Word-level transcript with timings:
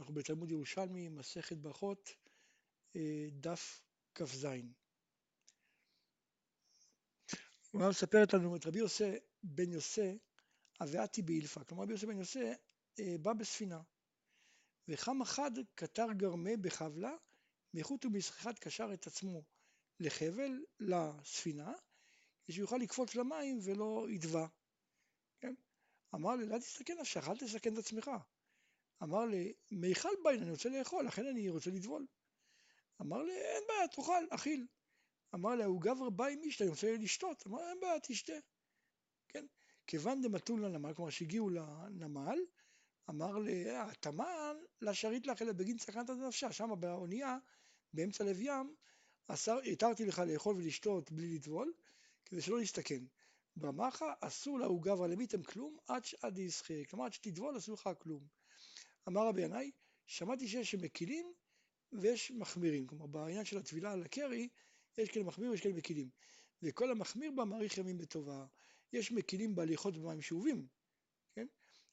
אנחנו 0.00 0.14
בתלמוד 0.14 0.50
ירושלמי, 0.50 1.08
מסכת 1.08 1.56
ברכות, 1.56 2.10
אה, 2.96 3.26
דף 3.30 3.82
כ"ז. 4.14 4.46
הגמרא 7.68 7.88
מספרת 7.88 8.34
לנו 8.34 8.56
את 8.56 8.66
רבי 8.66 8.78
יוסי 8.78 9.10
בן 9.42 9.72
יוסי, 9.72 10.18
אביאתי 10.82 11.22
באילפה. 11.22 11.64
כלומר 11.64 11.82
רבי 11.82 11.92
יוסי 11.92 12.06
בן 12.06 12.18
יוסי 12.18 12.38
אה, 13.00 13.16
בא 13.22 13.32
בספינה, 13.32 13.82
וחם 14.88 15.22
אחד 15.22 15.50
קטר 15.74 16.06
גרמה 16.16 16.56
בחבלה, 16.60 17.12
מחוט 17.74 18.04
ומסחת 18.04 18.58
קשר 18.58 18.90
את 18.94 19.06
עצמו 19.06 19.42
לחבל, 20.00 20.64
לספינה, 20.80 21.72
שיוכל 22.50 22.76
לקפוץ 22.76 23.14
למים 23.14 23.58
ולא 23.64 24.06
יטבע. 24.10 24.46
כן? 25.40 25.54
אמר 26.14 26.36
לי, 26.36 26.54
אל 26.54 26.58
תסתכן 26.58 26.98
נפשך, 27.00 27.28
אל 27.28 27.36
תסכן 27.36 27.72
את 27.72 27.78
עצמך. 27.78 28.10
אמר 29.02 29.24
לי, 29.24 29.52
מיכל 29.70 30.08
ביין, 30.24 30.42
אני 30.42 30.50
רוצה 30.50 30.68
לאכול, 30.68 31.06
לכן 31.06 31.26
אני 31.26 31.48
רוצה 31.48 31.70
לטבול. 31.70 32.06
אמר 33.00 33.22
לי, 33.22 33.32
אין 33.32 33.62
בעיה, 33.68 33.88
תאכל, 33.88 34.24
אכיל. 34.30 34.66
אמר 35.34 35.54
לי, 35.54 35.64
הוא 35.64 35.80
גבר 35.80 36.10
ביי 36.10 36.36
מישתה, 36.36 36.64
אני 36.64 36.70
רוצה 36.70 36.96
לשתות. 36.96 37.46
אמר, 37.46 37.68
אין 37.68 37.80
בעיה, 37.80 38.00
תשתה. 38.00 38.32
כן? 39.28 39.46
כיוון 39.86 40.22
דמתון 40.22 40.60
לנמל, 40.62 40.94
כלומר 40.94 41.10
שהגיעו 41.10 41.50
לנמל, 41.50 42.38
אמר 43.10 43.38
לי, 43.38 43.70
התמן 43.70 44.56
לשרית 44.80 45.26
לך 45.26 45.42
אלא 45.42 45.52
בגין 45.52 45.78
סכנת 45.78 46.10
נפשה, 46.10 46.52
שם 46.52 46.70
באונייה, 46.80 47.38
באמצע 47.92 48.24
לב 48.24 48.40
ים, 48.40 48.74
התרתי 49.72 50.04
לך 50.04 50.18
לאכול 50.18 50.56
ולשתות 50.56 51.12
בלי 51.12 51.34
לטבול, 51.34 51.72
כדי 52.24 52.42
שלא 52.42 52.58
להסתכן. 52.58 53.04
ברמחה 53.56 54.12
אסור 54.20 54.58
לעוגב 54.58 55.02
הלמיתם 55.02 55.42
כלום 55.42 55.76
עד 55.88 56.04
שעד 56.04 56.38
ישחק, 56.38 56.90
כלומר 56.90 57.04
עד 57.04 57.12
שתטבול 57.12 57.56
אסור 57.56 57.74
לך 57.74 57.90
כלום. 57.98 58.39
אמר 59.08 59.26
רבי 59.26 59.42
ינאי, 59.42 59.70
שמעתי 60.06 60.48
שיש 60.48 60.74
מקילים 60.74 61.32
ויש 61.92 62.30
מחמירים, 62.30 62.86
כלומר 62.86 63.06
בעניין 63.06 63.44
של 63.44 63.58
הטבילה 63.58 63.92
על 63.92 64.02
הקרי, 64.02 64.48
יש 64.98 65.08
כאלה 65.08 65.24
מחמירים 65.24 65.50
ויש 65.50 65.60
כאלה 65.60 65.74
מקילים, 65.74 66.08
וכל 66.62 66.90
המחמיר 66.90 67.32
בה 67.36 67.44
מאריך 67.44 67.78
ימים 67.78 67.98
בטובה, 67.98 68.46
יש 68.92 69.12
מקילים 69.12 69.54
בהליכות 69.54 69.96
במים 69.96 70.22
שאובים, 70.22 70.66
כן? 71.34 71.46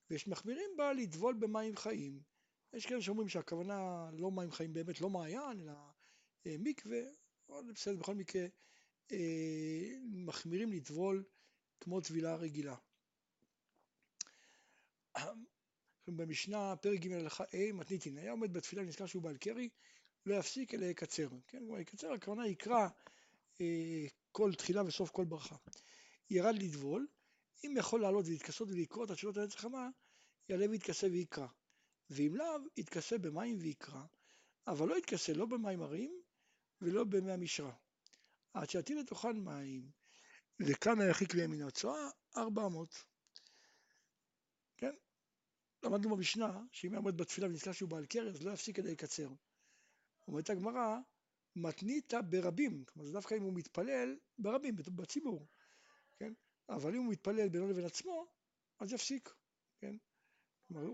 ויש 0.10 0.28
מחמירים 0.28 0.70
בה 0.78 0.94
לטבול 0.94 1.36
במים 1.40 1.76
חיים, 1.76 2.22
יש 2.74 2.86
כאלה 2.86 3.02
שאומרים 3.02 3.30
שהכוונה 3.30 4.10
לא 4.14 4.32
מים 4.32 4.52
חיים 4.52 4.74
באמת, 4.74 5.02
לא 5.02 5.10
מעיין, 5.10 5.62
אלא 5.62 5.74
אה, 6.48 6.56
מקווה, 6.60 7.00
אבל 7.50 7.74
בסדר, 7.74 7.96
בכל 7.96 8.16
מקרה 8.16 8.46
אה, 9.12 9.90
מחמירים 10.04 10.72
לטבול 10.74 11.24
כמו 11.80 12.02
טבילה 12.02 12.36
רגילה. 12.36 12.76
במשנה, 16.16 16.76
פרק 16.76 17.00
ג' 17.00 17.12
הלכה 17.12 17.44
ה', 17.44 17.74
מתניתין, 17.74 18.18
היה 18.18 18.32
עומד 18.32 18.54
בתפילה, 18.54 18.84
נזכר 18.84 19.06
שהוא 19.06 19.24
בעל 19.24 19.38
קרי, 19.38 19.70
לא 20.26 20.36
יפסיק 20.36 20.74
אלא 20.74 20.86
יקצר. 20.86 21.28
כן, 21.48 21.60
כלומר 21.60 21.80
יקצר, 21.80 22.14
הכוונה 22.14 22.48
יקרא 22.48 22.88
אה, 23.62 24.06
כל 24.32 24.54
תחילה 24.54 24.84
וסוף 24.86 25.10
כל 25.10 25.26
ברכה. 25.26 25.56
ירד 26.30 26.56
לטבול, 26.56 27.08
אם 27.66 27.74
יכול 27.78 28.02
לעלות 28.02 28.26
ולהתכסות 28.26 28.70
ולקרות 28.72 29.10
עד 29.10 29.18
שלא 29.18 29.32
תנצח 29.32 29.60
חמה, 29.60 29.90
יעלה 30.50 30.70
ויתכסה 30.70 31.08
ויקרא. 31.08 31.48
ואם 32.10 32.36
לאו, 32.36 32.46
יתכסה 32.78 33.18
במים 33.18 33.58
ויקרא, 33.60 34.02
אבל 34.68 34.88
לא 34.88 34.98
יתכסה 34.98 35.34
לא 35.34 35.46
במים 35.46 35.82
הרים 35.82 36.22
ולא 36.82 37.04
במי 37.04 37.32
המשרה. 37.32 37.74
עד 38.54 38.70
שיטיל 38.70 39.00
לתוכן 39.00 39.38
מים, 39.38 39.92
וכאן 40.60 41.02
היחיד 41.02 41.30
מן 41.48 41.62
הצואה, 41.62 42.10
ארבע 42.38 42.66
אמות. 42.66 42.94
כן? 42.94 43.17
למדנו 45.84 46.16
במשנה, 46.16 46.62
שאם 46.72 46.92
היה 46.92 46.98
עומד 46.98 47.18
בתפילה 47.18 47.48
ונזכר 47.48 47.72
שהוא 47.72 47.90
בעל 47.90 48.06
קרס, 48.06 48.42
לא 48.42 48.52
יפסיק 48.52 48.76
כדי 48.76 48.92
לקצר. 48.92 49.30
אומרת 50.28 50.50
הגמרא, 50.50 50.98
מתנית 51.56 52.14
ברבים, 52.30 52.84
כלומר 52.86 53.08
זה 53.08 53.14
דווקא 53.14 53.36
אם 53.36 53.42
הוא 53.42 53.54
מתפלל 53.54 54.18
ברבים, 54.38 54.76
בציבור, 54.76 55.48
כן? 56.20 56.34
אבל 56.70 56.96
אם 56.96 57.02
הוא 57.02 57.12
מתפלל 57.12 57.50
בינו 57.50 57.68
לבין 57.68 57.86
עצמו, 57.86 58.28
אז 58.80 58.94
יפסיק, 58.94 59.34
כן? 59.80 59.96
כלומר, 60.68 60.90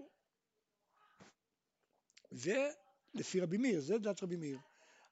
ולפי 2.32 3.40
רבי 3.40 3.58
מאיר, 3.58 3.82
זה 3.82 3.98
דעת 3.98 4.24
רבי 4.24 4.36
מאיר. 4.36 4.60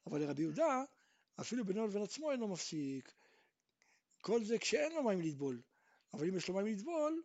אבל 0.05 0.21
לרבי 0.21 0.41
יהודה, 0.41 0.83
אפילו 1.41 1.65
בינו 1.65 1.87
לבין 1.87 2.01
עצמו 2.01 2.31
אינו 2.31 2.47
מפסיק. 2.47 3.13
כל 4.21 4.43
זה 4.43 4.59
כשאין 4.59 4.91
לו 4.91 5.03
מים 5.03 5.21
לטבול. 5.21 5.61
אבל 6.13 6.27
אם 6.27 6.37
יש 6.37 6.47
לו 6.47 6.53
מים 6.53 6.65
לטבול, 6.65 7.23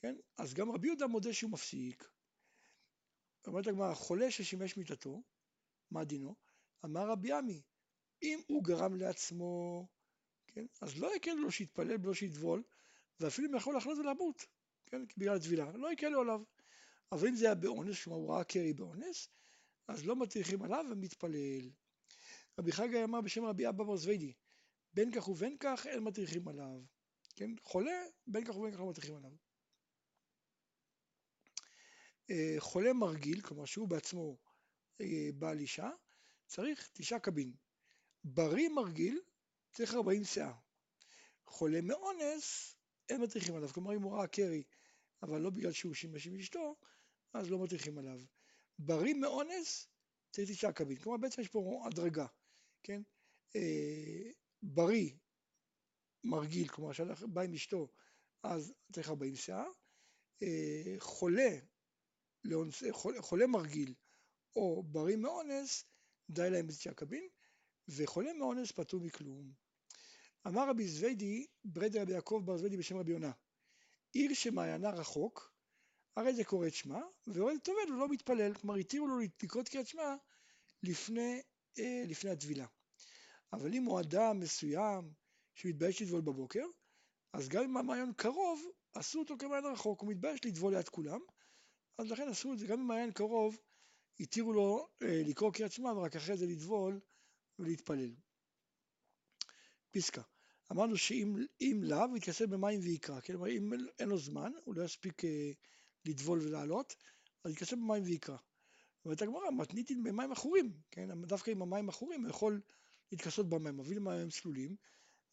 כן? 0.00 0.16
אז 0.38 0.54
גם 0.54 0.70
רבי 0.70 0.86
יהודה 0.86 1.06
מודה 1.06 1.32
שהוא 1.32 1.50
מפסיק. 1.50 2.08
אומרת 3.48 3.66
הגמרא, 3.66 3.94
חולה 3.94 4.30
ששימש 4.30 4.76
מיטתו, 4.76 5.22
מה 5.90 6.04
דינו? 6.04 6.34
אמר 6.84 7.10
רבי 7.10 7.32
עמי, 7.32 7.62
אם 8.22 8.40
הוא 8.46 8.64
גרם 8.64 8.96
לעצמו, 8.96 9.86
כן? 10.46 10.66
אז 10.80 10.98
לא 10.98 11.16
יקל 11.16 11.32
לו 11.32 11.52
שיתפלל 11.52 11.96
ולא 12.02 12.14
שיטבול, 12.14 12.62
ואפילו 13.20 13.48
אם 13.48 13.54
יכול 13.54 13.76
לחלות 13.76 13.98
ולמות, 13.98 14.46
כן? 14.86 15.02
בגלל 15.16 15.36
הטבילה, 15.36 15.72
לא 15.76 15.92
יקל 15.92 16.08
לו 16.08 16.20
עליו. 16.20 16.42
אבל 17.12 17.28
אם 17.28 17.34
זה 17.34 17.44
היה 17.44 17.54
באונס, 17.54 18.04
כלומר 18.04 18.18
הוא 18.18 18.30
ראה 18.30 18.44
קרי 18.44 18.72
באונס, 18.72 19.28
אז 19.88 20.06
לא 20.06 20.16
מטריחים 20.16 20.62
עליו 20.62 20.84
ומתפלל. 20.90 21.70
רבי 22.58 22.72
חגי 22.72 23.04
אמר 23.04 23.20
בשם 23.20 23.44
רבי 23.44 23.68
אבא 23.68 23.84
בר 23.84 23.96
זווידי, 23.96 24.32
בין 24.94 25.12
כך 25.12 25.28
ובין 25.28 25.56
כך 25.60 25.86
אין 25.86 26.00
מטריחים 26.00 26.48
עליו. 26.48 26.80
כן? 27.34 27.50
חולה, 27.62 28.02
בין 28.26 28.44
כך 28.44 28.56
ובין 28.56 28.72
כך 28.72 28.80
לא 28.80 28.86
מטריחים 28.86 29.16
עליו. 29.16 29.47
אה, 32.30 32.54
חולה 32.58 32.92
מרגיל, 32.92 33.40
כלומר 33.40 33.64
שהוא 33.64 33.88
בעצמו 33.88 34.38
אה, 35.00 35.28
בעל 35.34 35.58
אישה, 35.58 35.90
צריך 36.46 36.88
תשעה 36.92 37.18
קבין. 37.18 37.52
בריא 38.24 38.68
מרגיל 38.68 39.20
צריך 39.72 39.94
ארבעים 39.94 40.24
שאה. 40.24 40.54
חולה 41.46 41.80
מאונס, 41.80 42.76
אין 43.08 43.20
מטריחים 43.20 43.54
עליו. 43.54 43.68
כלומר 43.68 43.94
אם 43.94 44.02
הוא 44.02 44.12
ראה 44.16 44.26
קרי, 44.26 44.62
אבל 45.22 45.40
לא 45.40 45.50
בגלל 45.50 45.72
שהוא 45.72 45.94
שימש 45.94 46.26
עם 46.26 46.36
אשתו, 46.36 46.76
אז 47.34 47.50
לא 47.50 47.58
מטריחים 47.58 47.98
עליו. 47.98 48.20
בריא 48.78 49.14
מאונס 49.14 49.88
צריך 50.30 50.50
תשעה 50.50 50.72
קבין. 50.72 50.96
כלומר 50.96 51.18
בעצם 51.18 51.42
יש 51.42 51.48
פה 51.48 51.82
הדרגה, 51.86 52.26
כן? 52.82 53.02
אה, 53.56 54.30
בריא 54.62 55.10
מרגיל, 56.24 56.68
כלומר 56.68 56.92
שהלך 56.92 57.22
בא 57.22 57.40
עם 57.40 57.54
אשתו, 57.54 57.88
אז 58.42 58.74
צריך 58.92 59.08
ארבעים 59.08 59.36
שאה. 59.36 59.64
חולה 60.98 61.58
לאונס, 62.44 62.82
חולה, 62.90 63.22
חולה 63.22 63.46
מרגיל 63.46 63.94
או 64.56 64.82
בריא 64.82 65.16
מאונס, 65.16 65.84
די 66.30 66.50
להם 66.50 66.66
בתשעה 66.66 66.94
קבין, 66.94 67.28
וחולה 67.88 68.32
מאונס 68.32 68.72
פטור 68.72 69.00
מכלום. 69.00 69.52
אמר 70.46 70.68
רבי 70.68 70.88
זווידי, 70.88 71.46
ברד 71.64 71.96
רבי 71.96 72.12
יעקב 72.12 72.42
בר 72.44 72.56
זווידי 72.56 72.76
בשם 72.76 72.96
רבי 72.96 73.12
יונה, 73.12 73.32
עיר 74.12 74.34
שמעיינה 74.34 74.90
רחוק, 74.90 75.52
הרי 76.16 76.34
זה 76.34 76.44
קורא 76.44 76.66
את 76.66 76.74
שמה, 76.74 77.00
ואוהד 77.26 77.58
טובל 77.64 77.92
ולא 77.92 78.08
מתפלל, 78.08 78.54
כלומר 78.54 78.74
התירו 78.74 79.06
לו 79.06 79.18
לקרוא 79.18 79.62
קריאת 79.62 79.86
שמע 79.86 80.14
לפני, 80.82 81.42
אה, 81.78 82.02
לפני 82.06 82.30
הטבילה. 82.30 82.66
אבל 83.52 83.74
אם 83.74 83.84
הוא 83.84 84.00
אדם 84.00 84.40
מסוים 84.40 85.12
שמתבייש 85.54 86.02
לטבול 86.02 86.20
בבוקר, 86.20 86.64
אז 87.32 87.48
גם 87.48 87.64
אם 87.64 87.76
המעיין 87.76 88.12
קרוב, 88.12 88.62
עשו 88.94 89.18
אותו 89.18 89.38
כמעיין 89.38 89.64
רחוק, 89.64 90.00
הוא 90.00 90.10
מתבייש 90.10 90.44
לטבול 90.44 90.74
ליד 90.74 90.88
כולם, 90.88 91.20
אז 91.98 92.10
לכן 92.10 92.28
עשו 92.28 92.52
את 92.52 92.58
זה, 92.58 92.66
גם 92.66 92.80
אם 92.80 92.86
מעיין 92.86 93.12
קרוב, 93.12 93.58
התירו 94.20 94.52
לו 94.52 94.88
אה, 95.02 95.22
לקרוא 95.26 95.52
קריאת 95.52 95.72
שמע 95.72 95.92
ורק 95.92 96.16
אחרי 96.16 96.36
זה 96.36 96.46
לטבול 96.46 97.00
ולהתפלל. 97.58 98.14
פסקה, 99.90 100.22
אמרנו 100.72 100.96
שאם 100.96 101.82
לאו 101.82 102.16
יתכסה 102.16 102.46
במים 102.46 102.80
ויקרא, 102.80 103.20
כלומר 103.20 103.46
כן? 103.46 103.52
אם 103.52 103.72
אין 103.98 104.08
לו 104.08 104.18
זמן, 104.18 104.52
הוא 104.64 104.74
לא 104.74 104.84
יספיק 104.84 105.24
אה, 105.24 105.50
לטבול 106.04 106.40
ולעלות, 106.42 106.96
אז 107.44 107.52
יתכסה 107.52 107.76
במים 107.76 108.02
ויקרא. 108.02 108.36
אומרת 109.04 109.22
הגמרא, 109.22 109.50
מתניתין 109.50 110.02
במים 110.02 110.32
עכורים, 110.32 110.80
כן? 110.90 111.22
דווקא 111.22 111.50
עם 111.50 111.62
המים 111.62 111.88
עכורים 111.88 112.22
הוא 112.22 112.30
יכול 112.30 112.60
להתכסות 113.12 113.48
במים, 113.48 113.80
אבל 113.80 113.96
אם 113.96 114.08
המים 114.08 114.30
צלולים, 114.30 114.76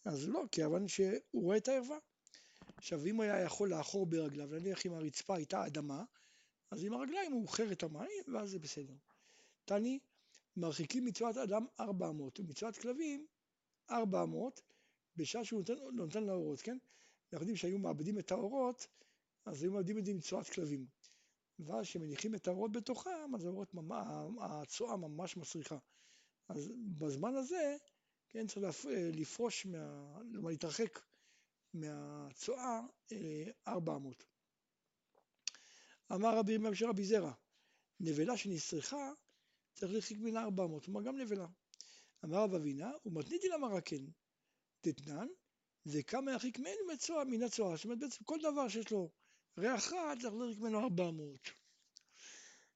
אז 0.06 0.28
לא, 0.28 0.44
כי 0.52 0.62
כיוון 0.62 0.88
שהוא 0.88 1.44
רואה 1.44 1.58
את 1.58 1.68
הערווה. 1.68 1.98
עכשיו 2.78 3.06
אם 3.06 3.22
היה 3.22 3.42
יכול 3.42 3.70
לאחור 3.70 4.06
ברגליו, 4.06 4.48
נניח 4.48 4.86
אם 4.86 4.94
הרצפה 4.94 5.36
הייתה 5.36 5.68
אדמה, 5.68 6.04
אז 6.72 6.84
עם 6.84 6.94
הרגליים 6.94 7.32
הוא 7.32 7.42
אוכר 7.42 7.72
את 7.72 7.84
המים, 7.84 8.24
ואז 8.34 8.50
זה 8.50 8.60
בסדר. 8.60 8.94
תני, 9.66 10.00
מרחיקים 10.58 11.06
מצוות 11.06 11.38
אדם 11.38 11.66
400, 11.80 12.40
ומצוות 12.40 12.78
כלבים 12.78 13.26
400, 13.90 14.62
בשעה 15.16 15.46
שהוא 15.46 15.60
נותן, 15.60 15.74
נותן 15.94 16.24
לאורות, 16.24 16.62
כן? 16.62 16.78
אנחנו 17.34 17.44
יודעים 17.44 17.56
שהיו 17.56 17.80
מאבדים 17.80 18.20
את 18.20 18.32
האורות, 18.32 18.88
אז 19.46 19.64
היו 19.64 19.72
מאבדים 19.72 19.98
את 19.98 20.06
זה 20.06 20.12
עם 20.12 20.20
צואת 20.20 20.50
כלבים. 20.50 20.86
ואז 21.60 21.86
כשמניחים 21.86 22.36
את 22.36 22.48
האורות 22.48 22.72
בתוכם, 22.72 23.36
אז 23.36 23.46
האורות, 23.46 23.74
הצואה 24.42 24.98
ממש 24.98 25.38
מסריחה. 25.38 25.78
אז 26.50 26.72
בזמן 26.98 27.36
הזה, 27.36 27.78
כן, 28.30 28.48
צריך 28.48 28.86
לפרוש, 29.14 29.66
מה, 29.66 30.20
להתרחק 30.50 31.00
מהצואה 31.74 32.82
400. 33.68 34.26
אמר 36.12 36.38
רבי 36.38 36.54
ימי 36.54 36.76
של 36.76 36.90
רבי 36.90 37.04
זרע, 37.04 37.32
נבלה 38.00 38.38
שנשרכה, 38.38 39.12
צריך 39.74 39.92
להרחיק 39.92 40.18
ממנה 40.18 40.44
400, 40.44 40.86
כלומר 40.86 41.02
גם 41.02 41.18
נבלה. 41.18 41.48
אמר 42.26 42.38
רב 42.38 42.54
אבינה, 42.54 42.92
ומתניתי 43.06 43.48
למרקן, 43.50 44.06
דתנן, 44.86 45.28
וכמה 45.86 46.32
ירחיק 46.32 46.60
ממנו 46.60 46.94
מצואה 46.94 47.24
מן 47.24 47.44
הצואה. 47.44 47.76
זאת 47.76 47.86
אומרת, 47.86 48.00
בעצם 48.00 48.24
כל 48.24 48.40
דבר 48.42 48.68
שיש 48.68 48.92
לו 48.92 49.12
ריח 49.58 49.94
רע, 49.94 50.14
צריך 50.22 50.34
להרחיק 50.34 50.60
ממנו 50.60 50.80
400. 50.80 51.50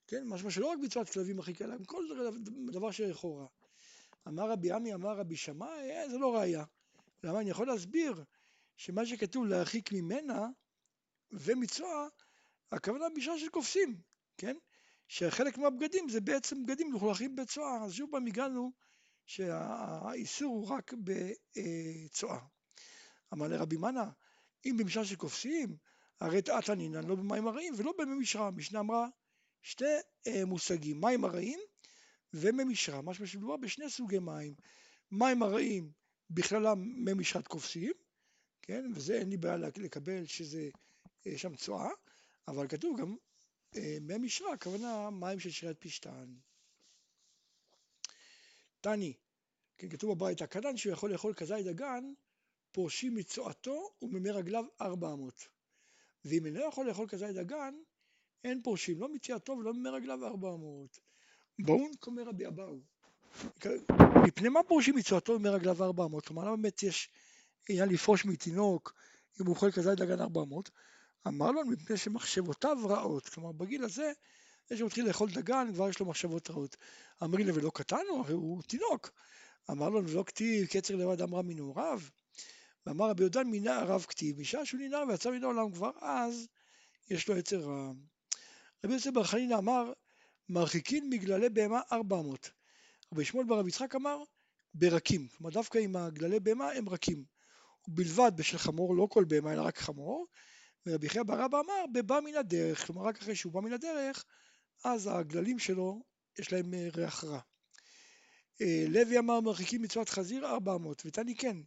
כן, 0.08 0.28
משמע 0.28 0.52
שלא 0.52 0.68
רק 0.68 0.80
בצורת 0.84 1.10
כלבים 1.10 1.36
מרחיקה, 1.36 1.66
אלא 1.66 1.76
כל 1.86 2.04
דבר 2.72 2.92
שריחו 2.92 3.36
רע. 3.36 3.48
אמר 4.28 4.52
רבי 4.52 4.72
עמי, 4.72 4.94
אמר 4.94 5.18
רבי 5.18 5.36
שמאי, 5.36 5.92
אה, 5.92 6.10
זה 6.10 6.18
לא 6.18 6.36
ראייה. 6.36 6.64
למה 7.24 7.40
אני 7.40 7.50
יכול 7.50 7.68
להסביר 7.68 8.24
שמה 8.78 9.06
שכתוב 9.06 9.46
להרחיק 9.46 9.92
ממנה 9.92 10.48
ומצואה, 11.32 12.08
הכוונה 12.72 13.06
בשעה 13.16 13.40
של 13.40 13.50
כובסים, 13.50 14.02
כן? 14.38 14.56
שחלק 15.08 15.58
מהבגדים 15.58 16.10
זה 16.10 16.22
בעצם 16.22 16.66
בגדים 16.66 16.90
מלוכלכים 16.90 17.36
בצואה, 17.36 17.84
אז 17.84 17.94
שוב 17.94 18.10
פעם 18.12 18.28
הגענו 18.28 18.72
שהאיסור 19.26 20.56
הוא 20.56 20.68
רק 20.68 20.94
בצואה. 20.94 22.40
אמר 23.34 23.48
לרבי 23.48 23.78
מנה, 23.78 24.10
אם 24.66 24.78
במשנה 24.78 25.06
של 25.06 25.16
כובסים, 25.16 25.78
הרי 26.20 26.42
תעת 26.42 26.70
ענינן 26.70 27.08
לא 27.08 27.16
במים 27.16 27.48
הרעים 27.48 27.74
ולא 27.78 27.94
במי 27.98 28.16
משרה. 28.16 28.48
המשנה 28.48 28.80
אמרה 28.80 29.08
שתי 29.62 29.86
אה, 30.28 30.46
מושגים, 30.46 31.02
מים 31.02 31.26
הרעים 31.26 31.60
ומי 32.34 32.64
משרה, 32.64 33.02
משמע 33.02 33.28
שמדובר 33.28 33.58
בשני 33.58 33.90
סוגי 33.90 34.20
מים. 34.20 34.54
מים 35.12 35.44
הרעים 35.44 35.92
בכללם 36.30 37.06
מי 37.06 37.14
משרת 37.14 37.48
כובסים, 37.48 37.92
כן, 38.62 38.92
וזה 38.96 39.14
אין 39.14 39.30
לי 39.30 39.38
בעיה 39.38 39.58
לקבל 39.58 40.26
שזה 40.26 40.70
אה, 41.28 41.38
שם 41.38 41.56
צואה, 41.56 41.90
אבל 42.48 42.68
כתוב 42.68 43.00
גם 43.00 43.16
אה, 43.76 43.98
מי 44.02 44.18
משרה, 44.18 44.54
הכוונה 44.54 45.10
מים 45.10 45.40
של 45.40 45.50
שירת 45.50 45.76
פשתן. 45.80 46.26
תני, 48.82 49.14
כן, 49.78 49.90
כתוב 49.90 50.14
בברייתא, 50.14 50.46
כדן 50.46 50.78
שהוא 50.78 50.94
יכול 50.94 51.12
לאכול 51.12 51.34
כזית 51.34 51.66
דגן, 51.66 52.14
פורשים 52.72 53.16
מצואתו 53.16 53.90
וממי 54.02 54.32
רגליו 54.32 54.66
ארבע 54.82 55.14
אמות. 55.14 55.48
ואם 56.26 56.46
אינו 56.46 56.68
יכול 56.68 56.88
לאכול 56.88 57.08
כזית 57.08 57.36
דגן, 57.36 57.76
אין 58.44 58.62
פורשים 58.62 59.00
לא 59.00 59.14
מצייתו 59.14 59.52
ולא 59.52 59.74
ממי 59.74 59.90
רגליו 59.90 60.26
ארבע 60.26 60.54
אמות. 60.54 61.00
באון 61.60 61.92
כומר 62.00 62.24
רבי 62.24 62.48
אבאו. 62.48 62.80
מפני 64.28 64.50
מה 64.50 64.64
פורשים 64.64 64.96
מצואתו 64.96 65.34
וממי 65.34 65.50
רגליו 65.50 65.84
ארבע 65.84 66.06
אמות? 66.06 66.26
כלומר, 66.26 66.44
למה 66.44 66.56
באמת 66.56 66.84
יש 66.84 67.10
עניין 67.70 67.90
לפרוש 67.90 68.26
מתינוק 68.26 68.94
אם 69.42 69.46
הוא 69.46 69.56
אוכל 69.56 69.72
כזית 69.72 70.00
דגן 70.00 70.22
ארבע 70.22 70.42
אמות? 70.42 70.70
אמר 71.28 71.52
לו 71.52 71.66
מפני 71.66 71.98
שמחשבותיו 71.98 72.78
רעות. 72.84 73.30
כלומר, 73.30 73.52
בגיל 73.52 73.84
הזה, 73.84 74.12
זה 74.70 74.78
שהוא 74.78 74.88
מתחיל 74.88 75.08
לאכול 75.08 75.30
דגן, 75.30 75.68
כבר 75.74 75.90
יש 75.90 76.00
לו 76.00 76.06
מחשבות 76.06 76.50
רעות. 76.50 76.78
אמרי 77.24 77.44
לי, 77.44 77.52
ולא 77.52 77.72
קטן 77.74 78.04
הוא, 78.10 78.20
הרי 78.20 78.34
הוא 78.34 78.64
תינוק. 78.64 79.12
אמר 79.72 79.90
לו, 79.90 80.08
ולא 80.08 80.24
כתיב, 80.28 80.68
קצר 80.68 80.96
לבד 80.96 81.22
אמרה 81.22 81.42
מנעוריו. 81.42 82.02
ואמר 82.86 83.10
רבי 83.10 83.24
יהודה 83.24 83.44
מנעריו 83.44 84.02
כתיב, 84.08 84.40
משעה 84.40 84.66
שהוא 84.66 84.82
ננער 84.82 85.04
ויצא 85.08 85.32
מן 85.32 85.44
העולם 85.44 85.72
כבר 85.72 85.92
אז, 86.02 86.48
יש 87.10 87.28
לו 87.28 87.38
יצר 87.38 87.60
רע. 87.60 87.92
רבי 88.86 88.94
יוסף 88.94 89.12
בר 89.12 89.24
חנינא 89.24 89.56
אמר, 89.56 89.94
מרחיקין 90.50 91.10
מגללי 91.10 91.50
בהמה 91.50 91.82
ארבע 91.92 92.20
אמות. 92.20 92.52
רבי 93.14 93.26
שמואל 93.26 93.46
בר 93.46 93.60
רבי 93.60 93.70
יצחק 93.70 93.96
אמר, 93.96 94.24
ברקים. 94.74 95.28
כלומר, 95.28 95.50
דווקא 95.50 95.78
עם 95.78 95.96
הגללי 95.96 96.40
בהמה 96.40 96.72
הם 96.72 96.90
רכים. 96.90 97.24
ובלבד 97.88 98.32
בשל 98.36 98.58
חמור, 98.58 98.96
לא 98.96 99.08
כל 99.12 99.24
בהמה 99.24 99.54
אלא 99.54 99.62
רק 99.62 99.78
חמור. 99.78 100.28
ורבי 100.86 101.08
יחיא 101.08 101.24
בר 101.24 101.46
אבא 101.46 101.60
אמר, 101.60 101.86
בבא 101.94 102.20
מן 102.20 102.36
הדרך. 102.36 102.88
כלומר, 102.88 103.02
רק 103.02 103.18
אחרי 103.18 103.36
שהוא 103.36 103.54
בא 103.54 103.60
מן 103.60 103.74
הדרך, 103.74 104.26
אז 104.84 105.10
הגללים 105.12 105.60
שלו, 105.60 106.04
יש 106.40 106.54
להם 106.54 106.74
אה, 106.74 106.88
ריח 106.96 107.24
רע. 107.24 107.40
אה, 108.62 108.86
לוי 108.90 109.20
אמר, 109.20 109.42
מרחיקים 109.42 109.82
מצוות 109.82 110.10
חזיר 110.10 110.48
ארבע 110.48 110.76
אמות. 110.76 111.04
ותני 111.06 111.36
כן. 111.36 111.58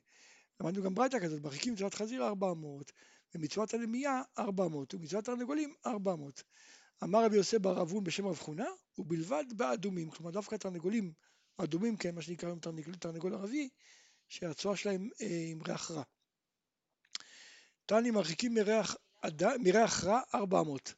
למדנו 0.60 0.82
גם 0.82 0.94
ברייתא 0.94 1.18
כזאת, 1.18 1.42
מרחיקים 1.42 1.72
מצוות 1.72 1.94
חזיר 1.94 2.26
ארבע 2.26 2.50
אמות. 2.50 2.92
ומצוות 3.34 3.74
הנמייה 3.74 4.22
ארבע 4.38 4.64
אמות. 4.66 4.94
ומצוות 4.94 5.24
תרנגולים 5.24 5.74
ארבע 5.86 6.12
אמות. 6.12 6.42
אמר 7.04 7.24
רבי 7.24 7.36
יוסף 7.36 7.58
בר 7.58 7.82
אבון 7.82 8.04
בשם 8.04 8.26
רב 8.26 8.36
חונה, 8.36 8.66
ובלבד 8.98 9.44
באדומים, 9.56 10.10
כלומר 10.10 10.30
דווקא 10.30 10.56
תרנגולים 10.56 11.12
אדומים, 11.56 11.96
כן, 11.96 12.14
מה 12.14 12.22
שנקרא 12.22 12.48
היום 12.48 12.58
תרנגול, 12.58 12.94
תרנגול 12.94 13.34
ערבי, 13.34 13.68
שהצואה 14.28 14.76
שלהם 14.76 15.08
אה, 15.20 15.46
עם 15.50 15.62
ריח 15.62 15.90
רע. 15.90 16.02
תני 17.86 18.10
מרחיקים 18.10 18.54
מריח, 18.54 18.96
מריח 19.58 20.04
רע 20.04 20.20
400. 20.34 20.94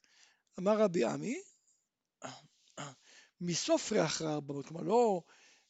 אמר 0.58 0.78
רבי 0.78 1.04
עמי, 1.04 1.42
מסוף 3.40 3.92
ריח 3.92 4.22
רע 4.22 4.34
400, 4.34 4.66
כלומר 4.66 4.82
לא 4.82 5.22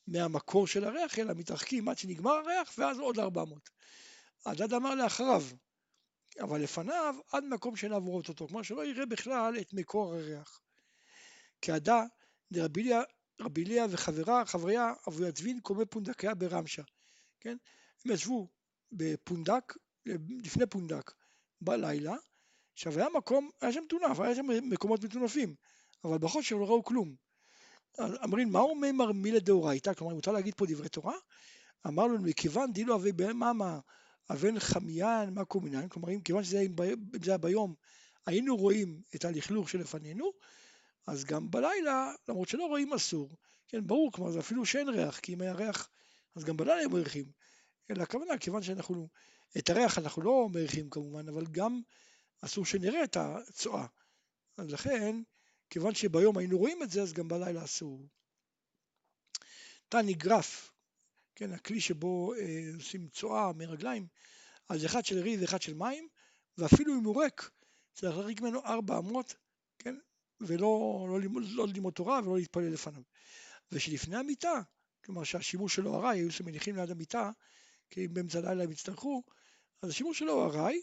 מהמקור 0.06 0.66
של 0.66 0.84
הריח, 0.84 1.18
אלא 1.18 1.34
מתרחקים 1.34 1.88
עד 1.88 1.98
שנגמר 1.98 2.32
הריח 2.32 2.74
ואז 2.78 2.98
עוד 2.98 3.18
400. 3.18 3.70
הדד 4.46 4.72
אמר 4.72 4.94
לאחריו, 4.94 5.42
אבל 6.40 6.62
לפניו 6.62 7.14
עד 7.32 7.44
מקום 7.44 7.76
שאין 7.76 7.92
עבורות 7.92 8.28
אותו, 8.28 8.48
כלומר 8.48 8.62
שלא 8.62 8.86
יראה 8.86 9.06
בכלל 9.06 9.58
את 9.60 9.72
מקור 9.72 10.14
הריח. 10.14 10.60
כעדה 11.62 12.04
דרבי 12.52 13.64
ליה 13.64 13.86
וחברה, 13.90 14.46
חבריה 14.46 14.92
אבו 15.08 15.24
יצבין 15.24 15.60
קומי 15.60 15.86
פונדקיה 15.86 16.34
ברמשה, 16.34 16.82
כן? 17.40 17.56
הם 18.04 18.10
ישבו 18.12 18.48
בפונדק, 18.92 19.74
לפני 20.44 20.66
פונדק, 20.66 21.12
בלילה, 21.60 22.16
עכשיו 22.72 22.98
היה 22.98 23.06
מקום, 23.16 23.50
היה 23.60 23.72
שם 23.72 23.84
טונף, 23.88 24.20
היה 24.20 24.34
שם 24.34 24.46
מקומות 24.62 25.04
מטונפים, 25.04 25.54
אבל 26.04 26.18
בחושך 26.18 26.56
לא 26.56 26.64
ראו 26.64 26.84
כלום. 26.84 27.14
אמרים, 28.00 28.48
מהו 28.48 28.74
מימר 28.74 29.12
מילה 29.12 29.40
דאורייתא? 29.40 29.94
כלומר, 29.94 30.14
מותר 30.14 30.32
להגיד 30.32 30.54
פה 30.54 30.66
דברי 30.68 30.88
תורה? 30.88 31.14
אמר 31.86 32.06
לנו, 32.06 32.22
מכיוון 32.22 32.72
דילו 32.72 32.94
אבי 32.96 33.12
במאמה 33.12 33.78
אבן 34.30 34.58
חמיין 34.58 35.34
מה 35.34 35.44
קומינן, 35.44 35.88
כלומר 35.88 36.10
אם 36.10 36.20
כיוון 36.20 36.44
שזה 36.44 36.58
היה 37.22 37.38
ביום 37.38 37.74
היינו 38.26 38.56
רואים 38.56 39.02
את 39.14 39.24
הלכלוך 39.24 39.70
שלפנינו, 39.70 40.32
אז 41.06 41.24
גם 41.24 41.50
בלילה, 41.50 42.12
למרות 42.28 42.48
שלא 42.48 42.64
רואים 42.66 42.92
אסור, 42.92 43.36
כן, 43.68 43.86
ברור, 43.86 44.12
כלומר 44.12 44.30
זה 44.30 44.38
אפילו 44.40 44.66
שאין 44.66 44.88
ריח, 44.88 45.18
כי 45.18 45.34
אם 45.34 45.40
היה 45.40 45.52
ריח, 45.52 45.88
אז 46.36 46.44
גם 46.44 46.56
בלילה 46.56 46.82
הם 46.82 46.90
מריחים, 46.90 47.24
אלא 47.90 48.02
הכוונה, 48.02 48.38
כיוון 48.38 48.62
שאנחנו, 48.62 49.08
את 49.58 49.70
הריח 49.70 49.98
אנחנו 49.98 50.22
לא 50.22 50.48
מריחים 50.52 50.90
כמובן, 50.90 51.28
אבל 51.28 51.46
גם 51.50 51.80
אסור 52.40 52.66
שנראה 52.66 53.04
את 53.04 53.16
הצואה, 53.16 53.86
אז 54.56 54.70
לכן, 54.70 55.16
כיוון 55.70 55.94
שביום 55.94 56.38
היינו 56.38 56.58
רואים 56.58 56.82
את 56.82 56.90
זה, 56.90 57.02
אז 57.02 57.12
גם 57.12 57.28
בלילה 57.28 57.64
אסור. 57.64 58.08
תני 59.88 60.14
גרף, 60.14 60.70
כן, 61.34 61.52
הכלי 61.52 61.80
שבו 61.80 62.34
אה, 62.34 62.74
עושים 62.74 63.08
צואה 63.08 63.52
מרגליים, 63.52 64.06
אז 64.68 64.84
אחד 64.84 65.04
של 65.04 65.18
ריב 65.18 65.40
ואחד 65.40 65.62
של 65.62 65.74
מים, 65.74 66.08
ואפילו 66.58 66.94
אם 66.94 67.04
הוא 67.04 67.22
ריק, 67.22 67.50
צריך 67.92 68.16
להריק 68.16 68.40
ממנו 68.40 68.64
ארבע 68.64 68.98
אמות, 68.98 69.34
כן, 69.78 69.96
ולא 70.40 71.06
לא, 71.08 71.20
לא, 71.20 71.40
לא 71.54 71.66
ללמוד 71.68 71.92
תורה 71.94 72.20
ולא 72.24 72.36
להתפלל 72.36 72.72
לפניו. 72.72 73.02
ושלפני 73.72 74.16
המיטה, 74.16 74.62
כלומר 75.04 75.24
שהשימוש 75.24 75.74
שלו 75.74 75.94
ארעי, 75.94 76.18
היו 76.18 76.30
שמניחים 76.30 76.76
ליד 76.76 76.90
המיטה, 76.90 77.30
כי 77.94 78.06
אם 78.06 78.14
באמצע 78.14 78.38
הלילה 78.38 78.64
הם 78.64 78.72
יצטרכו, 78.72 79.22
אז 79.82 79.90
השימוש 79.90 80.18
שלו 80.18 80.44
ארעי, 80.44 80.82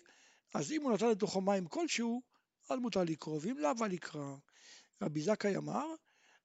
אז 0.54 0.72
אם 0.72 0.82
הוא 0.82 0.92
נתן 0.92 1.10
לתוכו 1.10 1.42
מים 1.42 1.68
כלשהו, 1.68 2.22
אז 2.70 2.80
מותר 2.80 3.04
לקרוא, 3.04 3.40
ואם 3.42 3.58
לאו 3.58 3.86
אל 3.86 3.94
יקרא. 3.94 4.36
רבי 5.02 5.22
זכאי 5.22 5.58
אמר, 5.58 5.86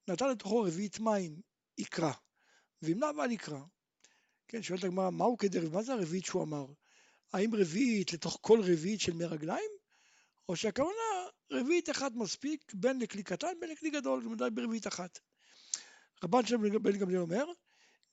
נתן 0.08 0.28
לתוכו 0.28 0.60
רביעית 0.60 1.00
מים, 1.00 1.40
יקרא, 1.78 2.12
ואם 2.82 3.00
לאו 3.00 3.24
אל 3.24 3.30
יקרא. 3.30 3.60
כן, 4.48 4.62
שואלת 4.62 4.84
הגמרא, 4.84 5.10
מהו 5.10 5.36
כדרך, 5.36 5.72
מה 5.72 5.82
זה 5.82 5.92
הרביעית 5.92 6.24
שהוא 6.24 6.42
אמר? 6.42 6.66
האם 7.32 7.54
רביעית 7.54 8.12
לתוך 8.12 8.38
כל 8.40 8.60
רביעית 8.60 9.00
של 9.00 9.12
מי 9.12 9.24
רגליים? 9.24 9.70
או 10.48 10.56
שהכוונה 10.56 11.28
רביעית 11.52 11.90
אחת 11.90 12.12
מספיק 12.14 12.72
בין 12.74 12.98
לכלי 12.98 13.22
קטן 13.22 13.52
בין 13.60 13.70
לכלי 13.70 13.90
גדול, 13.90 14.22
זה 14.22 14.28
מדי 14.28 14.48
ברביעית 14.54 14.86
אחת. 14.86 15.18
רבן 16.24 16.46
שלום 16.46 16.82
בן 16.82 16.98
גמליאל 16.98 17.20
אומר, 17.20 17.46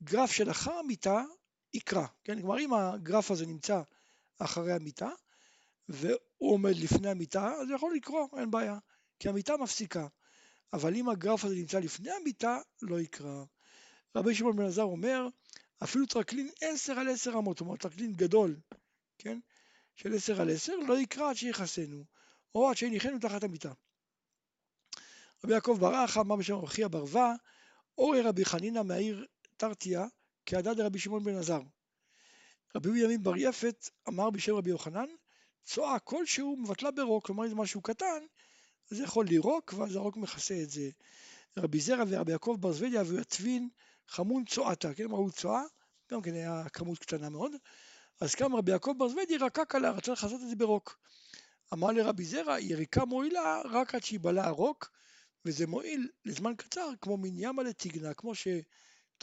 גרף 0.03 0.31
שלאחר 0.31 0.74
המיטה 0.74 1.24
יקרא, 1.74 2.06
כן, 2.24 2.42
כלומר 2.42 2.60
אם 2.60 2.74
הגרף 2.74 3.32
הזה 3.32 3.46
נמצא 3.46 3.82
אחרי 4.39 4.74
המיטה 4.74 5.10
והוא 5.89 6.51
עומד 6.51 6.75
לפני 6.75 7.10
המיטה, 7.10 7.53
אז 7.53 7.68
הוא 7.70 7.75
יכול 7.75 7.96
לקרוא, 7.96 8.27
אין 8.39 8.51
בעיה, 8.51 8.77
כי 9.20 9.30
המיטה 9.30 9.58
מפסיקה. 9.58 10.08
אבל 10.74 10.96
אם 10.96 11.10
הגרף 11.10 11.46
הזה 11.46 11.56
נמצא 11.56 11.80
לפני 11.80 12.12
המיטה, 12.12 12.58
לא 12.82 13.00
יקרא. 13.00 13.44
רבי 14.15 14.36
שמעון 14.36 14.56
בן 14.56 14.65
עזר 14.65 14.84
אומר, 14.84 15.27
אפילו 15.84 16.06
טרקלין 16.06 16.50
10 16.62 16.94
על 16.94 17.10
10 17.10 17.38
אמות, 17.38 17.62
אומרת 17.62 17.82
טרקלין 17.82 18.13
גדול, 18.13 18.56
כן, 19.18 19.39
של 19.96 20.15
10 20.15 20.42
על 20.42 20.51
10, 20.51 20.75
לא 20.88 21.00
יקרא 21.00 21.30
עד 21.30 21.36
שיכסנו, 21.36 22.06
או 22.56 22.70
עד 22.70 22.77
שיניחנו 22.77 23.20
תחת 23.20 23.44
המיטה. 23.44 23.72
רבי 25.44 25.53
יעקב 25.53 25.77
ברח 25.80 26.18
אמר 26.18 26.36
בשם 26.36 26.56
רבי 26.56 26.68
חייא 26.68 26.88
ברווה, 26.88 27.36
רבי 28.00 28.46
חנינא 28.46 28.84
מהעיר 28.84 29.25
תרתיה, 29.58 30.06
כהדד 30.46 30.80
רבי 30.80 31.00
שמעון 31.00 31.24
בן 31.24 31.36
עזר. 31.36 31.62
רבי 32.76 32.90
בנימין 32.90 33.24
בר 33.24 33.38
יפת 33.38 33.90
אמר 34.08 34.30
בשם 34.30 34.56
רבי 34.56 34.70
יוחנן, 34.70 35.08
צואה 35.66 36.00
כלשהו 36.00 36.58
מבטלה 36.58 36.92
ברוק, 36.92 37.26
כלומר 37.26 37.46
אם 37.46 37.58
משהו 37.58 37.82
קטן, 37.82 38.26
זה 38.90 39.04
יכול 39.04 39.26
לירוק 39.26 39.74
ואז 39.78 39.96
הרוק 39.96 40.18
מכסה 40.18 40.62
את 40.64 40.70
זה. 40.70 40.90
רבי 41.58 41.80
זרע 41.80 42.04
ורבי 42.08 42.32
יעקב 42.32 42.58
בר 42.60 42.72
זבדיה 42.72 43.04
ויצבין 43.06 43.70
חמון 44.08 44.46
צועתה, 44.46 44.94
כן, 44.94 45.06
ראו 45.10 45.32
צועה, 45.32 45.64
גם 46.12 46.22
כן 46.22 46.34
היה 46.34 46.70
כמות 46.74 47.00
קטנה 47.00 47.30
מאוד, 47.30 47.52
אז 48.22 48.36
קם 48.36 48.56
רבי 48.56 48.72
יעקב 48.72 48.94
בר 48.98 49.10
זבדי 49.10 49.38
רקק 49.38 49.76
עליה, 49.76 49.92
רצה 49.92 50.12
לעשות 50.12 50.42
את 50.42 50.50
זה 50.50 50.56
ברוק. 50.56 50.98
אמר 51.74 51.92
לרבי 51.92 52.26
זרע, 52.26 52.60
יריקה 52.60 53.06
מועילה 53.06 53.62
רק 53.66 53.96
עד 53.96 54.04
שיבלע 54.04 54.46
הרוק, 54.46 54.92
וזה 55.46 55.68
מועיל 55.68 56.10
לזמן 56.26 56.56
קצר, 56.56 56.90
כמו 57.02 57.18
מן 57.18 57.38
ימה 57.38 57.64
לתגנה, 57.64 58.14
כמו 58.14 58.36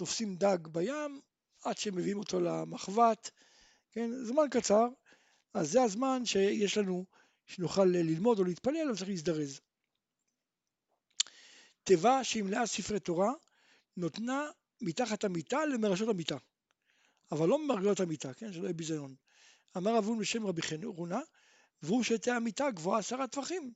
שתופסים 0.01 0.37
דג 0.37 0.59
בים, 0.69 1.21
עד 1.65 1.79
שמביאים 1.79 2.19
אותו 2.19 2.41
למחבת, 2.41 3.31
כן, 3.93 4.11
זמן 4.25 4.43
קצר, 4.51 4.87
אז 5.55 5.71
זה 5.71 5.83
הזמן 5.83 6.25
שיש 6.25 6.79
לנו, 6.79 7.07
שנוכל 7.47 7.85
ללמוד 7.85 8.39
או 8.39 8.45
להתפלל, 8.45 8.91
וצריך 8.91 9.09
להזדרז. 9.11 9.61
תיבה 11.85 12.25
שהיא 12.25 12.43
מלאה 12.43 12.67
ספרי 12.67 13.01
תורה, 13.01 13.33
נותנה 13.97 14.51
מתחת 14.81 15.25
המיטה 15.25 15.67
למרשות 15.67 16.09
המיטה, 16.09 16.37
אבל 17.33 17.49
לא 17.49 17.59
ממרגלות 17.59 18.01
המיטה, 18.01 18.35
כן, 18.35 18.53
שלא 18.53 18.63
יהיה 18.63 18.75
ביזיון. 18.75 19.15
אמר 19.77 19.99
אבון 19.99 20.19
בשם 20.19 20.47
רבי 20.47 20.63
חנונה, 20.63 21.21
והוא 21.83 22.03
שתהיה 22.03 22.37
המיטה 22.37 22.71
גבוהה 22.71 22.99
עשרה 22.99 23.27
טפחים. 23.29 23.73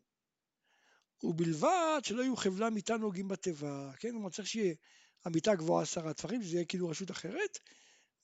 ובלבד 1.23 2.01
שלא 2.03 2.23
יהיו 2.23 2.37
חבלי 2.37 2.67
המיטה 2.67 2.97
נוגעים 2.97 3.29
בתיבה, 3.29 3.93
כן, 3.99 4.11
כלומר 4.11 4.31
צריך 4.31 4.49
שיהיה 4.49 4.75
המיטה 5.25 5.55
גבוהה 5.55 5.83
עשרה 5.83 6.15
טפחים, 6.15 6.43
שזה 6.43 6.57
יהיה 6.57 6.65
כאילו 6.65 6.89
רשות 6.89 7.11
אחרת, 7.11 7.59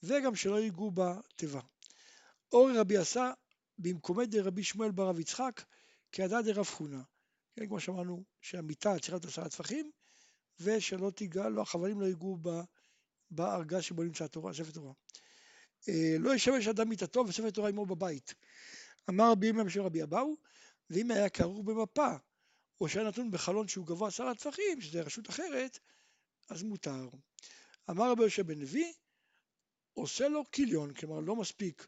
וגם 0.03 0.35
שלא 0.35 0.59
ייגעו 0.59 0.91
בתיבה. 0.91 1.61
אורי 2.53 2.77
רבי 2.77 2.97
עשה 2.97 3.33
במקומי 3.77 4.25
דרבי 4.25 4.63
שמואל 4.63 4.91
בר 4.91 5.07
רב 5.07 5.19
יצחק, 5.19 5.61
כעדה 6.11 6.41
דרב 6.41 6.65
חונה. 6.65 7.01
כן, 7.55 7.67
כמו 7.67 7.79
שאמרנו, 7.79 8.23
שהמיטה 8.41 8.99
צריכה 8.99 9.13
להיות 9.13 9.25
עשרה 9.25 9.49
טפחים, 9.49 9.91
ושלא 10.59 11.11
תיגע, 11.11 11.49
לא, 11.49 11.61
החבלים 11.61 12.01
לא 12.01 12.05
ייגעו 12.05 12.37
בארגז 13.31 13.83
שבו 13.83 14.03
נמצא 14.03 14.23
התורה, 14.23 14.53
ספר 14.53 14.71
תורה. 14.71 14.93
אה, 15.89 16.15
לא 16.19 16.35
ישמש 16.35 16.67
אדם 16.67 16.89
מיטתו 16.89 17.25
וספר 17.27 17.49
תורה 17.49 17.69
עמו 17.69 17.85
בבית. 17.85 18.33
אמר 19.09 19.31
רבי 19.31 19.47
ימי 19.47 19.63
בשם 19.63 19.81
רבי 19.81 20.03
אבאו, 20.03 20.35
ואם 20.89 21.11
היה 21.11 21.29
כרוך 21.29 21.65
במפה, 21.65 22.15
או 22.81 22.89
שהיה 22.89 23.07
נתון 23.07 23.31
בחלון 23.31 23.67
שהוא 23.67 23.87
גבוה 23.87 24.07
עשרה 24.07 24.35
טפחים, 24.35 24.81
שזה 24.81 25.01
רשות 25.01 25.29
אחרת, 25.29 25.79
אז 26.51 26.63
מותר. 26.63 27.09
אמר 27.89 28.11
רבי 28.11 28.23
יושב 28.23 28.47
בן 28.47 28.59
לוי, 28.59 28.93
עושה 29.93 30.27
לו 30.27 30.45
קיליון, 30.45 30.93
כלומר 30.93 31.19
לא 31.19 31.35
מספיק 31.35 31.87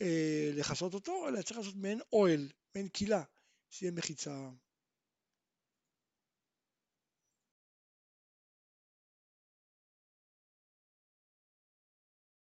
אה, 0.00 0.50
לכסות 0.54 0.94
אותו, 0.94 1.28
אלא 1.28 1.42
צריך 1.42 1.58
לעשות 1.58 1.74
מעין 1.76 2.00
אוהל, 2.12 2.48
מעין 2.74 2.88
קילה, 2.88 3.22
שיהיה 3.70 3.92
מחיצה. 3.92 4.48